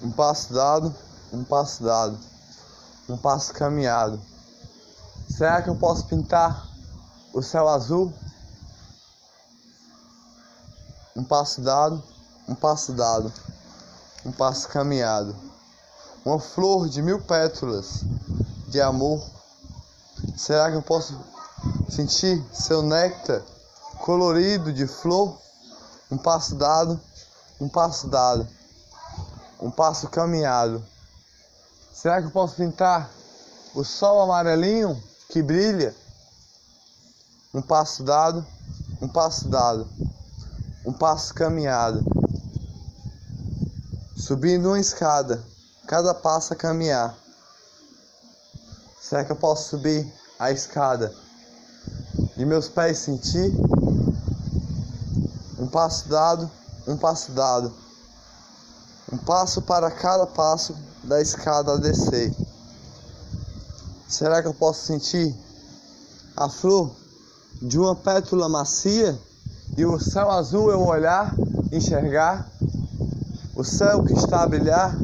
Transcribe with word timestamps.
Um 0.00 0.12
passo 0.12 0.52
dado, 0.52 0.94
um 1.32 1.42
passo 1.42 1.82
dado, 1.82 2.16
um 3.08 3.16
passo 3.16 3.52
caminhado. 3.52 4.20
Será 5.28 5.60
que 5.60 5.68
eu 5.68 5.74
posso 5.74 6.06
pintar 6.06 6.68
o 7.32 7.42
céu 7.42 7.68
azul? 7.68 8.12
Um 11.16 11.24
passo 11.24 11.60
dado, 11.60 12.02
um 12.48 12.54
passo 12.54 12.92
dado, 12.92 13.32
um 14.24 14.30
passo 14.30 14.68
caminhado. 14.68 15.34
Uma 16.24 16.38
flor 16.38 16.88
de 16.88 17.02
mil 17.02 17.20
pétalas 17.20 18.04
de 18.68 18.80
amor. 18.80 19.20
Será 20.36 20.70
que 20.70 20.76
eu 20.76 20.82
posso 20.82 21.18
sentir 21.88 22.44
seu 22.52 22.82
néctar 22.82 23.42
colorido 24.00 24.72
de 24.72 24.86
flor? 24.86 25.36
Um 26.10 26.16
passo 26.16 26.54
dado, 26.54 27.00
um 27.60 27.68
passo 27.68 28.06
dado, 28.06 28.48
um 29.60 29.70
passo 29.70 30.08
caminhado. 30.08 30.84
Será 31.92 32.20
que 32.20 32.28
eu 32.28 32.30
posso 32.30 32.54
pintar 32.54 33.10
o 33.74 33.84
sol 33.84 34.20
amarelinho 34.22 35.02
que 35.28 35.42
brilha? 35.42 35.94
Um 37.52 37.62
passo 37.62 38.04
dado, 38.04 38.46
um 39.02 39.08
passo 39.08 39.48
dado, 39.48 39.88
um 40.84 40.92
passo 40.92 41.34
caminhado. 41.34 42.04
Subindo 44.16 44.68
uma 44.68 44.78
escada, 44.78 45.42
cada 45.86 46.14
passo 46.14 46.52
a 46.52 46.56
caminhar. 46.56 47.16
Será 49.00 49.24
que 49.24 49.32
eu 49.32 49.36
posso 49.36 49.70
subir 49.70 50.06
a 50.38 50.52
escada 50.52 51.14
e 52.36 52.44
meus 52.44 52.68
pés 52.68 52.98
sentir? 52.98 53.52
Um 55.58 55.66
passo 55.66 56.08
dado, 56.08 56.48
um 56.86 56.96
passo 56.96 57.32
dado. 57.32 57.87
Um 59.10 59.16
passo 59.16 59.62
para 59.62 59.90
cada 59.90 60.26
passo 60.26 60.76
da 61.02 61.20
escada 61.20 61.72
a 61.72 61.76
descer. 61.76 62.34
Será 64.06 64.42
que 64.42 64.48
eu 64.48 64.54
posso 64.54 64.84
sentir 64.84 65.34
a 66.36 66.48
flor 66.50 66.90
de 67.62 67.78
uma 67.78 67.96
pétula 67.96 68.48
macia 68.48 69.18
e 69.76 69.86
o 69.86 69.98
céu 69.98 70.30
azul 70.30 70.70
eu 70.70 70.86
olhar, 70.86 71.34
enxergar? 71.72 72.50
O 73.54 73.64
céu 73.64 74.04
que 74.04 74.12
está 74.12 74.42
a 74.42 74.46
brilhar 74.46 74.94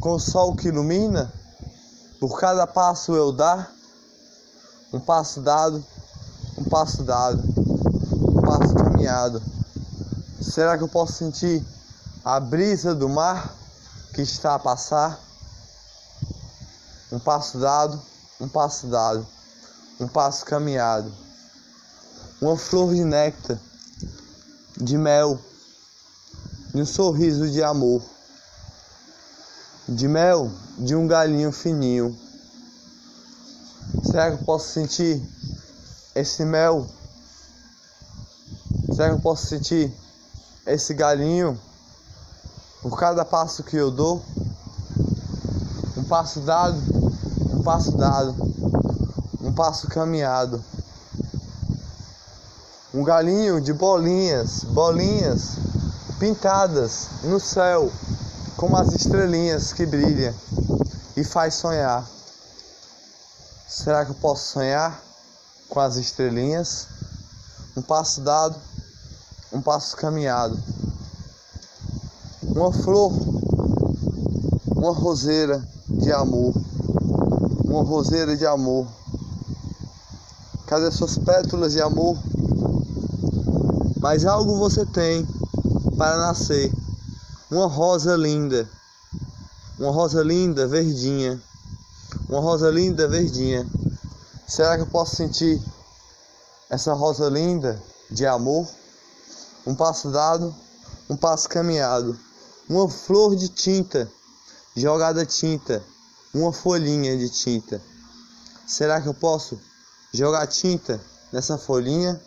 com 0.00 0.12
o 0.12 0.20
sol 0.20 0.54
que 0.54 0.68
ilumina? 0.68 1.32
Por 2.20 2.38
cada 2.38 2.66
passo 2.66 3.14
eu 3.14 3.32
dar, 3.32 3.72
um 4.92 5.00
passo 5.00 5.40
dado, 5.40 5.82
um 6.58 6.64
passo 6.64 7.02
dado, 7.02 7.42
um 7.46 8.42
passo 8.42 8.74
caminhado. 8.74 9.42
Será 10.40 10.76
que 10.76 10.84
eu 10.84 10.88
posso 10.88 11.12
sentir 11.14 11.64
a 12.26 12.40
brisa 12.40 12.92
do 12.92 13.08
mar 13.08 13.54
que 14.12 14.20
está 14.20 14.56
a 14.56 14.58
passar? 14.58 15.16
Um 17.12 17.20
passo 17.20 17.56
dado, 17.60 18.02
um 18.40 18.48
passo 18.48 18.88
dado, 18.88 19.24
um 20.00 20.08
passo 20.08 20.44
caminhado. 20.44 21.14
Uma 22.40 22.56
flor 22.56 22.92
de 22.92 23.04
néctar, 23.04 23.56
de 24.76 24.98
mel, 24.98 25.38
e 26.74 26.82
um 26.82 26.84
sorriso 26.84 27.48
de 27.48 27.62
amor. 27.62 28.02
De 29.88 30.08
mel 30.08 30.50
de 30.78 30.96
um 30.96 31.06
galinho 31.06 31.52
fininho. 31.52 32.18
Será 34.02 34.32
que 34.32 34.42
eu 34.42 34.44
posso 34.44 34.72
sentir 34.72 35.22
esse 36.12 36.44
mel? 36.44 36.88
Será 38.92 39.10
que 39.10 39.14
eu 39.14 39.20
posso 39.20 39.46
sentir 39.46 39.94
esse 40.66 40.92
galinho 40.92 41.56
por 42.82 42.98
cada 42.98 43.24
passo 43.24 43.62
que 43.62 43.76
eu 43.76 43.90
dou? 43.90 44.22
Um 45.96 46.04
passo 46.04 46.40
dado, 46.40 46.76
um 47.52 47.62
passo 47.62 47.92
dado, 47.92 48.34
um 49.40 49.52
passo 49.52 49.88
caminhado. 49.88 50.62
Um 52.94 53.02
galinho 53.02 53.60
de 53.60 53.72
bolinhas, 53.72 54.64
bolinhas 54.64 55.56
pintadas 56.18 57.08
no 57.24 57.38
céu, 57.38 57.90
como 58.56 58.76
as 58.76 58.92
estrelinhas 58.92 59.72
que 59.72 59.84
brilham 59.84 60.34
e 61.16 61.24
faz 61.24 61.54
sonhar. 61.54 62.04
Será 63.68 64.04
que 64.04 64.12
eu 64.12 64.16
posso 64.16 64.52
sonhar 64.52 65.02
com 65.68 65.80
as 65.80 65.96
estrelinhas? 65.96 66.86
Um 67.76 67.82
passo 67.82 68.20
dado, 68.20 68.56
um 69.52 69.60
passo 69.60 69.96
caminhado. 69.96 70.58
Uma 72.56 72.72
flor, 72.72 73.12
uma 74.74 74.90
roseira 74.90 75.62
de 75.90 76.10
amor. 76.10 76.54
Uma 77.66 77.82
roseira 77.82 78.34
de 78.34 78.46
amor. 78.46 78.86
Cadê 80.66 80.90
suas 80.90 81.18
pétalas 81.18 81.72
de 81.74 81.82
amor? 81.82 82.16
Mas 84.00 84.24
algo 84.24 84.56
você 84.56 84.86
tem 84.86 85.28
para 85.98 86.16
nascer. 86.16 86.72
Uma 87.50 87.66
rosa 87.66 88.16
linda. 88.16 88.66
Uma 89.78 89.90
rosa 89.90 90.22
linda, 90.22 90.66
verdinha. 90.66 91.38
Uma 92.26 92.40
rosa 92.40 92.70
linda, 92.70 93.06
verdinha. 93.06 93.68
Será 94.48 94.76
que 94.76 94.82
eu 94.82 94.86
posso 94.86 95.14
sentir 95.14 95.62
essa 96.70 96.94
rosa 96.94 97.28
linda 97.28 97.78
de 98.10 98.24
amor? 98.24 98.66
Um 99.66 99.74
passo 99.74 100.10
dado, 100.10 100.54
um 101.10 101.16
passo 101.18 101.50
caminhado. 101.50 102.18
Uma 102.68 102.88
flor 102.88 103.36
de 103.36 103.48
tinta, 103.48 104.10
jogada 104.76 105.24
tinta. 105.24 105.82
Uma 106.34 106.52
folhinha 106.52 107.16
de 107.16 107.30
tinta. 107.30 107.80
Será 108.66 109.00
que 109.00 109.06
eu 109.06 109.14
posso 109.14 109.58
jogar 110.12 110.46
tinta 110.48 111.00
nessa 111.32 111.56
folhinha? 111.56 112.20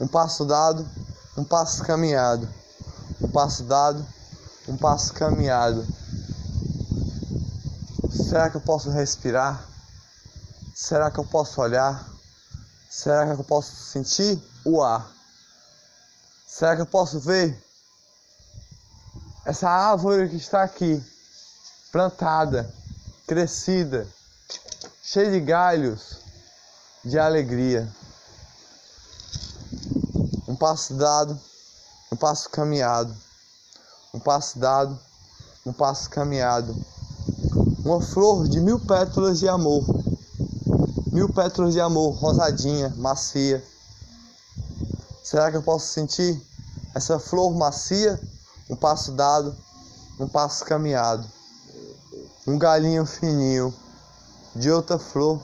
Um 0.00 0.06
passo 0.06 0.44
dado, 0.44 0.88
um 1.36 1.44
passo 1.44 1.82
caminhado. 1.82 2.48
Um 3.20 3.28
passo 3.28 3.64
dado, 3.64 4.06
um 4.68 4.76
passo 4.76 5.12
caminhado. 5.12 5.86
Será 8.10 8.48
que 8.48 8.56
eu 8.56 8.60
posso 8.60 8.88
respirar? 8.90 9.66
Será 10.74 11.10
que 11.10 11.18
eu 11.18 11.24
posso 11.24 11.60
olhar? 11.60 12.08
Será 12.88 13.26
que 13.26 13.40
eu 13.40 13.44
posso 13.44 13.74
sentir 13.74 14.40
o 14.64 14.80
ar? 14.82 15.10
Será 16.46 16.76
que 16.76 16.82
eu 16.82 16.86
posso 16.86 17.18
ver 17.18 17.60
essa 19.44 19.68
árvore 19.68 20.28
que 20.28 20.36
está 20.36 20.62
aqui, 20.62 21.02
plantada, 21.90 22.72
crescida, 23.26 24.06
cheia 25.02 25.30
de 25.30 25.40
galhos 25.40 26.18
de 27.04 27.18
alegria? 27.18 27.88
Um 30.46 30.54
passo 30.54 30.94
dado, 30.94 31.38
um 32.12 32.16
passo 32.16 32.50
caminhado, 32.50 33.16
um 34.12 34.20
passo 34.20 34.58
dado, 34.58 34.98
um 35.64 35.72
passo 35.72 36.10
caminhado. 36.10 36.74
Uma 37.84 38.00
flor 38.00 38.46
de 38.46 38.60
mil 38.60 38.78
pétalas 38.78 39.38
de 39.38 39.48
amor, 39.48 39.82
mil 41.12 41.28
pétalas 41.28 41.72
de 41.72 41.80
amor, 41.80 42.10
rosadinha, 42.14 42.92
macia. 42.96 43.64
Será 45.22 45.50
que 45.50 45.56
eu 45.56 45.62
posso 45.62 45.86
sentir 45.86 46.40
essa 46.94 47.18
flor 47.18 47.54
macia? 47.54 48.20
Um 48.70 48.76
passo 48.76 49.12
dado, 49.12 49.54
um 50.18 50.26
passo 50.26 50.64
caminhado. 50.64 51.28
Um 52.46 52.56
galinho 52.56 53.04
fininho 53.04 53.74
de 54.56 54.70
outra 54.70 54.98
flor. 54.98 55.42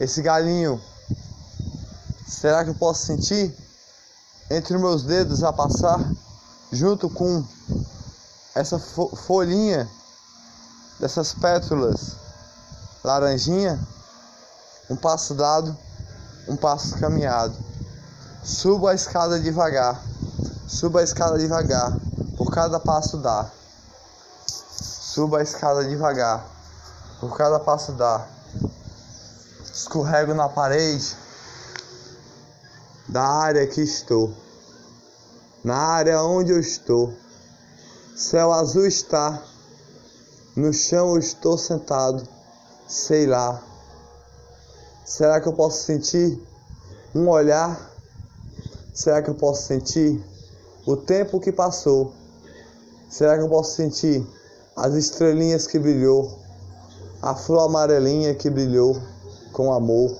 Esse 0.00 0.20
galinho, 0.20 0.80
será 2.26 2.64
que 2.64 2.70
eu 2.70 2.74
posso 2.74 3.06
sentir? 3.06 3.54
entre 4.50 4.78
meus 4.78 5.02
dedos 5.02 5.42
a 5.42 5.52
passar, 5.52 5.98
junto 6.70 7.10
com 7.10 7.44
essa 8.54 8.78
folhinha 8.78 9.88
dessas 11.00 11.34
pétalas 11.34 12.16
laranjinha, 13.02 13.78
um 14.88 14.96
passo 14.96 15.34
dado, 15.34 15.76
um 16.48 16.56
passo 16.56 16.96
caminhado. 16.98 17.56
Subo 18.42 18.86
a 18.86 18.94
escada 18.94 19.40
devagar, 19.40 20.00
suba 20.66 21.00
a 21.00 21.04
escada 21.04 21.38
devagar, 21.38 21.96
por 22.36 22.50
cada 22.50 22.80
passo 22.80 23.16
dá. 23.18 23.50
Suba 24.46 25.38
a 25.38 25.42
escada 25.42 25.84
devagar, 25.84 26.44
por 27.20 27.36
cada 27.36 27.60
passo 27.60 27.92
dá. 27.92 28.26
Escorrego 29.72 30.34
na 30.34 30.48
parede, 30.48 31.16
da 33.08 33.22
área 33.22 33.66
que 33.66 33.80
estou, 33.80 34.34
na 35.62 35.76
área 35.76 36.22
onde 36.22 36.50
eu 36.50 36.58
estou. 36.58 37.14
Céu 38.16 38.52
azul 38.52 38.86
está, 38.86 39.42
no 40.56 40.72
chão 40.72 41.10
eu 41.10 41.18
estou 41.18 41.56
sentado, 41.56 42.26
sei 42.88 43.26
lá. 43.26 43.62
Será 45.04 45.40
que 45.40 45.46
eu 45.46 45.52
posso 45.52 45.84
sentir 45.84 46.42
um 47.14 47.28
olhar? 47.28 47.78
Será 48.92 49.22
que 49.22 49.30
eu 49.30 49.34
posso 49.34 49.62
sentir 49.62 50.35
o 50.86 50.96
tempo 50.96 51.40
que 51.40 51.50
passou? 51.50 52.12
Será 53.10 53.36
que 53.36 53.42
eu 53.42 53.48
posso 53.48 53.74
sentir 53.74 54.24
as 54.76 54.94
estrelinhas 54.94 55.66
que 55.66 55.80
brilhou, 55.80 56.38
a 57.20 57.34
flor 57.34 57.66
amarelinha 57.66 58.32
que 58.36 58.48
brilhou 58.48 58.96
com 59.52 59.72
amor? 59.72 60.16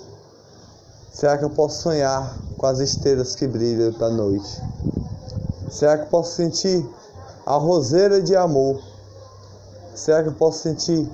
Será 1.12 1.38
que 1.38 1.44
eu 1.44 1.50
posso 1.50 1.82
sonhar 1.82 2.36
com 2.58 2.66
as 2.66 2.80
estrelas 2.80 3.36
que 3.36 3.46
brilham 3.46 3.92
da 3.92 4.10
noite? 4.10 4.60
Será 5.70 5.96
que 5.98 6.04
eu 6.04 6.08
posso 6.08 6.34
sentir 6.34 6.84
a 7.46 7.54
roseira 7.54 8.20
de 8.20 8.34
amor? 8.34 8.82
Será 9.94 10.20
que 10.24 10.30
eu 10.30 10.34
posso 10.34 10.62
sentir 10.62 11.08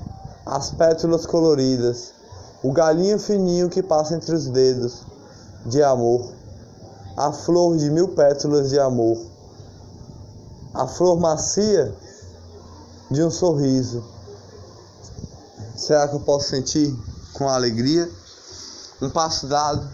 as 0.46 0.70
pétalas 0.70 1.26
coloridas, 1.26 2.14
o 2.62 2.72
galinho 2.72 3.18
fininho 3.18 3.68
que 3.68 3.82
passa 3.82 4.14
entre 4.14 4.34
os 4.34 4.46
dedos 4.46 5.02
de 5.66 5.82
amor, 5.82 6.32
a 7.18 7.30
flor 7.32 7.76
de 7.76 7.90
mil 7.90 8.08
pétalas 8.08 8.70
de 8.70 8.80
amor, 8.80 9.18
a 10.74 10.86
flor 10.86 11.18
macia 11.18 11.94
de 13.10 13.22
um 13.22 13.30
sorriso? 13.30 14.04
Será 15.76 16.08
que 16.08 16.14
eu 16.14 16.20
posso 16.20 16.48
sentir 16.48 16.96
com 17.32 17.48
alegria 17.48 18.10
um 19.00 19.10
passo 19.10 19.46
dado, 19.46 19.90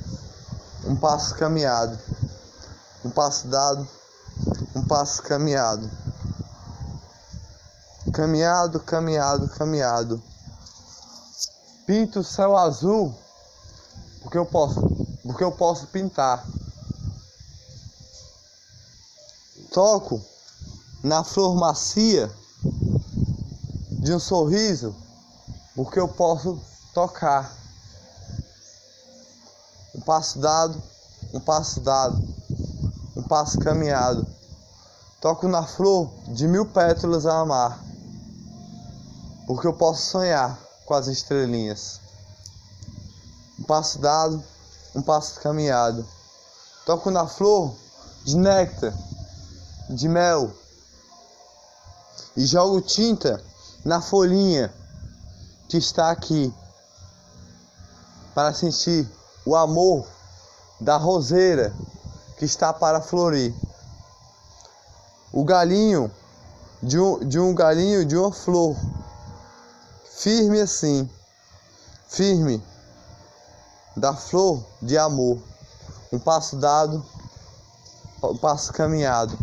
um 0.85 0.95
passo 0.95 1.35
caminhado, 1.35 1.99
um 3.05 3.11
passo 3.11 3.49
dado, 3.49 3.87
um 4.75 4.83
passo 4.83 5.23
caminhado? 5.23 5.91
Caminhado, 8.13 8.81
caminhado, 8.81 9.49
caminhado. 9.49 10.23
Pinto 11.87 12.21
o 12.21 12.25
céu 12.25 12.57
azul 12.57 13.15
porque 14.23 14.37
eu 14.37 14.45
posso, 14.45 14.81
porque 15.23 15.43
eu 15.43 15.53
posso 15.53 15.87
pintar. 15.87 16.45
Toco 19.73 20.23
na 21.03 21.23
flor 21.23 21.55
macia 21.55 22.31
de 23.91 24.13
um 24.13 24.19
sorriso 24.19 24.95
porque 25.75 26.01
eu 26.01 26.09
posso 26.09 26.61
tocar. 26.93 27.53
Um 29.95 30.01
passo 30.01 30.39
dado, 30.39 30.83
um 31.33 31.41
passo 31.41 31.81
dado, 31.81 32.23
um 33.17 33.23
passo 33.23 33.59
caminhado. 33.59 34.27
Toco 35.21 35.49
na 35.49 35.65
flor 35.65 36.11
de 36.29 36.47
mil 36.47 36.67
pétalas 36.67 37.27
a 37.27 37.41
amar 37.41 37.89
porque 39.49 39.67
eu 39.67 39.73
posso 39.73 40.03
sonhar 40.03 40.59
com 40.85 40.93
as 40.93 41.07
estrelinhas. 41.07 42.01
Um 43.59 43.63
passo 43.63 43.99
dado, 43.99 44.45
um 44.95 45.01
passo 45.01 45.41
caminhado. 45.41 46.07
Toco 46.85 47.11
na 47.11 47.27
flor 47.27 47.75
de 48.25 48.37
néctar, 48.37 48.93
de 49.89 50.07
mel, 50.07 50.53
e 52.39 52.47
jogo 52.47 52.81
tinta 52.81 53.43
na 53.85 54.01
folhinha 54.01 54.73
que 55.69 55.77
está 55.77 56.09
aqui 56.09 56.55
para 58.33 58.55
sentir 58.55 59.11
o 59.45 59.57
amor 59.57 60.07
da 60.81 60.97
roseira 60.97 61.75
que 62.37 62.45
está 62.45 62.73
para 62.73 63.01
florir. 63.01 63.53
O 65.33 65.45
galinho 65.45 66.09
de 66.81 66.97
um, 67.01 67.19
de 67.19 67.41
um 67.41 67.53
galinho 67.53 68.05
de 68.05 68.17
uma 68.17 68.31
flor 68.31 68.77
firme 70.09 70.61
assim, 70.61 71.11
firme, 72.07 72.63
da 73.97 74.15
flor 74.15 74.65
de 74.81 74.97
amor, 74.97 75.43
um 76.13 76.21
passo 76.21 76.55
dado, 76.55 77.05
um 78.23 78.37
passo 78.37 78.73
caminhado. 78.73 79.37